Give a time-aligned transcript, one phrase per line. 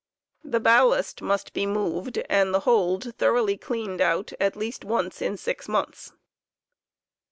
[0.43, 4.89] The ballast must be moved, and the hold thoroughly cleaned out at least Cleattto e
[4.91, 6.11] once in six months.